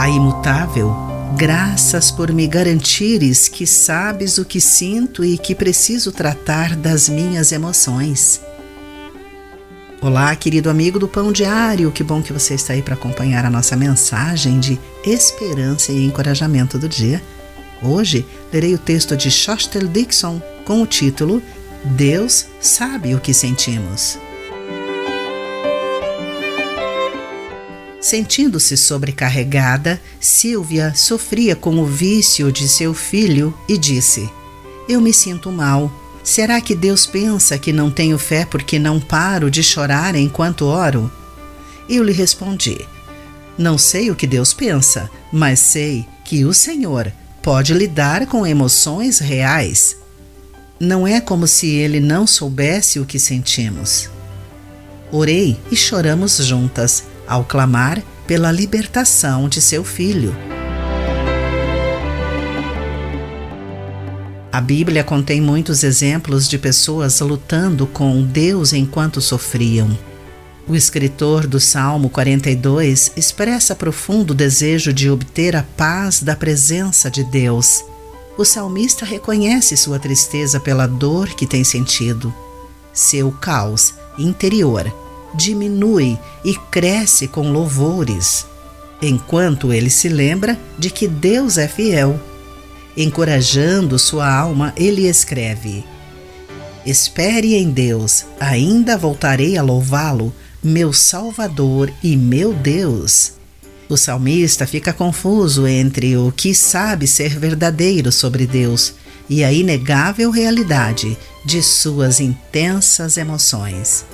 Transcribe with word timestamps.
Pai 0.00 0.12
imutável, 0.12 0.96
graças 1.36 2.10
por 2.10 2.32
me 2.32 2.46
garantires 2.46 3.48
que 3.48 3.66
sabes 3.66 4.38
o 4.38 4.46
que 4.46 4.58
sinto 4.58 5.22
e 5.22 5.36
que 5.36 5.54
preciso 5.54 6.10
tratar 6.10 6.74
das 6.74 7.06
minhas 7.06 7.52
emoções. 7.52 8.40
Olá, 10.00 10.34
querido 10.34 10.70
amigo 10.70 10.98
do 10.98 11.06
Pão 11.06 11.30
Diário, 11.30 11.92
que 11.92 12.02
bom 12.02 12.22
que 12.22 12.32
você 12.32 12.54
está 12.54 12.72
aí 12.72 12.80
para 12.80 12.94
acompanhar 12.94 13.44
a 13.44 13.50
nossa 13.50 13.76
mensagem 13.76 14.58
de 14.58 14.80
esperança 15.04 15.92
e 15.92 16.06
encorajamento 16.06 16.78
do 16.78 16.88
dia. 16.88 17.22
Hoje 17.82 18.24
lerei 18.50 18.72
o 18.72 18.78
texto 18.78 19.14
de 19.14 19.30
Shostel 19.30 19.86
Dixon 19.86 20.40
com 20.64 20.80
o 20.80 20.86
título 20.86 21.42
Deus 21.84 22.46
sabe 22.58 23.14
o 23.14 23.20
que 23.20 23.34
sentimos. 23.34 24.18
Sentindo-se 28.00 28.76
sobrecarregada, 28.76 30.00
Silvia 30.18 30.94
sofria 30.94 31.54
com 31.54 31.78
o 31.78 31.86
vício 31.86 32.50
de 32.50 32.68
seu 32.68 32.94
filho 32.94 33.54
e 33.68 33.76
disse: 33.76 34.28
Eu 34.88 35.00
me 35.00 35.12
sinto 35.12 35.52
mal 35.52 35.92
Será 36.22 36.60
que 36.60 36.74
Deus 36.74 37.06
pensa 37.06 37.58
que 37.58 37.72
não 37.72 37.90
tenho 37.90 38.18
fé 38.18 38.44
porque 38.44 38.78
não 38.78 39.00
paro 39.00 39.50
de 39.50 39.62
chorar 39.62 40.14
enquanto 40.14 40.66
oro? 40.66 41.10
Eu 41.88 42.04
lhe 42.04 42.12
respondi: 42.12 42.78
Não 43.56 43.78
sei 43.78 44.10
o 44.10 44.16
que 44.16 44.26
Deus 44.26 44.52
pensa, 44.52 45.10
mas 45.32 45.58
sei 45.60 46.06
que 46.24 46.44
o 46.44 46.52
Senhor 46.52 47.12
pode 47.42 47.72
lidar 47.72 48.26
com 48.26 48.46
emoções 48.46 49.18
reais. 49.18 49.96
Não 50.78 51.06
é 51.06 51.20
como 51.20 51.46
se 51.46 51.68
ele 51.68 52.00
não 52.00 52.26
soubesse 52.26 53.00
o 53.00 53.06
que 53.06 53.18
sentimos. 53.18 54.08
Orei 55.10 55.58
e 55.70 55.76
choramos 55.76 56.36
juntas 56.36 57.04
ao 57.30 57.44
clamar 57.44 58.02
pela 58.26 58.50
libertação 58.50 59.48
de 59.48 59.60
seu 59.60 59.84
filho. 59.84 60.36
A 64.52 64.60
Bíblia 64.60 65.04
contém 65.04 65.40
muitos 65.40 65.84
exemplos 65.84 66.48
de 66.48 66.58
pessoas 66.58 67.20
lutando 67.20 67.86
com 67.86 68.20
Deus 68.20 68.72
enquanto 68.72 69.20
sofriam. 69.20 69.96
O 70.66 70.74
escritor 70.74 71.46
do 71.46 71.60
Salmo 71.60 72.10
42 72.10 73.12
expressa 73.16 73.76
profundo 73.76 74.34
desejo 74.34 74.92
de 74.92 75.08
obter 75.08 75.54
a 75.54 75.62
paz 75.62 76.20
da 76.20 76.34
presença 76.34 77.08
de 77.08 77.22
Deus. 77.22 77.84
O 78.36 78.44
salmista 78.44 79.04
reconhece 79.04 79.76
sua 79.76 80.00
tristeza 80.00 80.58
pela 80.58 80.88
dor 80.88 81.28
que 81.28 81.46
tem 81.46 81.62
sentido. 81.62 82.34
Seu 82.92 83.30
caos 83.30 83.94
interior 84.18 84.92
diminui 85.34 86.18
e 86.44 86.54
cresce 86.70 87.28
com 87.28 87.52
louvores, 87.52 88.46
enquanto 89.00 89.72
ele 89.72 89.90
se 89.90 90.08
lembra 90.08 90.58
de 90.78 90.90
que 90.90 91.06
Deus 91.06 91.58
é 91.58 91.68
fiel 91.68 92.18
Encorajando 92.96 93.98
sua 93.98 94.30
alma, 94.30 94.74
ele 94.76 95.08
escreve: 95.08 95.84
Espere 96.84 97.54
em 97.54 97.70
Deus, 97.70 98.24
ainda 98.38 98.98
voltarei 98.98 99.56
a 99.56 99.62
louvá-lo, 99.62 100.34
meu 100.62 100.92
Salvador 100.92 101.92
e 102.02 102.16
meu 102.16 102.52
Deus. 102.52 103.32
O 103.88 103.96
salmista 103.96 104.66
fica 104.66 104.92
confuso 104.92 105.66
entre 105.66 106.16
o 106.16 106.32
que 106.32 106.54
sabe 106.54 107.06
ser 107.06 107.38
verdadeiro 107.38 108.12
sobre 108.12 108.46
Deus 108.46 108.94
e 109.28 109.42
a 109.42 109.52
inegável 109.52 110.30
realidade 110.30 111.16
de 111.44 111.62
suas 111.62 112.20
intensas 112.20 113.16
emoções. 113.16 114.04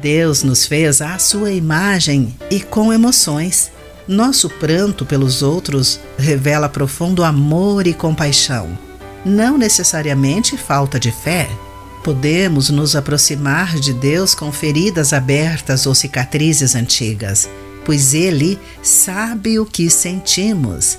Deus 0.00 0.42
nos 0.42 0.66
fez 0.66 1.00
à 1.00 1.18
sua 1.18 1.50
imagem 1.50 2.36
e 2.50 2.60
com 2.60 2.92
emoções. 2.92 3.72
Nosso 4.06 4.48
pranto 4.48 5.04
pelos 5.04 5.42
outros 5.42 5.98
revela 6.16 6.68
profundo 6.68 7.24
amor 7.24 7.86
e 7.86 7.94
compaixão, 7.94 8.78
não 9.24 9.58
necessariamente 9.58 10.56
falta 10.56 11.00
de 11.00 11.10
fé. 11.10 11.48
Podemos 12.04 12.70
nos 12.70 12.94
aproximar 12.94 13.74
de 13.80 13.92
Deus 13.92 14.32
com 14.32 14.52
feridas 14.52 15.12
abertas 15.12 15.86
ou 15.86 15.94
cicatrizes 15.94 16.76
antigas, 16.76 17.48
pois 17.84 18.14
Ele 18.14 18.58
sabe 18.82 19.58
o 19.58 19.66
que 19.66 19.90
sentimos. 19.90 20.98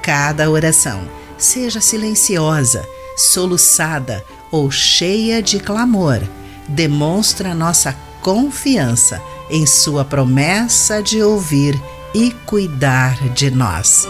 Cada 0.00 0.48
oração, 0.48 1.02
seja 1.36 1.82
silenciosa, 1.82 2.82
soluçada 3.14 4.24
ou 4.50 4.70
cheia 4.70 5.42
de 5.42 5.60
clamor, 5.60 6.20
demonstra 6.66 7.54
nossa 7.54 7.94
confiança 8.22 9.22
em 9.50 9.66
Sua 9.66 10.04
promessa 10.04 11.02
de 11.02 11.22
ouvir 11.22 11.80
e 12.14 12.30
cuidar 12.46 13.16
de 13.30 13.50
nós. 13.50 14.06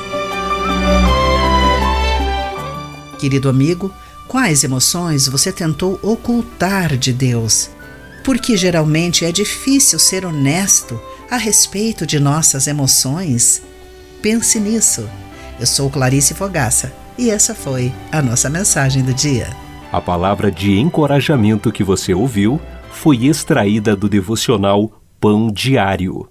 Querido 3.18 3.48
amigo, 3.48 3.92
quais 4.26 4.62
emoções 4.62 5.26
você 5.26 5.50
tentou 5.52 5.98
ocultar 6.02 6.96
de 6.96 7.12
Deus? 7.12 7.70
Porque 8.24 8.56
geralmente 8.56 9.24
é 9.24 9.32
difícil 9.32 9.98
ser 9.98 10.24
honesto 10.24 11.00
a 11.30 11.36
respeito 11.36 12.06
de 12.06 12.20
nossas 12.20 12.66
emoções. 12.66 13.62
Pense 14.22 14.60
nisso. 14.60 15.08
Eu 15.58 15.66
sou 15.66 15.90
Clarice 15.90 16.34
Fogaça 16.34 16.92
e 17.16 17.30
essa 17.30 17.54
foi 17.54 17.92
a 18.12 18.22
nossa 18.22 18.48
mensagem 18.48 19.02
do 19.02 19.12
dia. 19.12 19.48
A 19.90 20.00
palavra 20.00 20.50
de 20.50 20.78
encorajamento 20.78 21.72
que 21.72 21.82
você 21.82 22.14
ouviu 22.14 22.60
foi 22.90 23.26
extraída 23.26 23.94
do 23.94 24.08
devocional 24.08 25.02
Pão 25.20 25.52
Diário. 25.52 26.26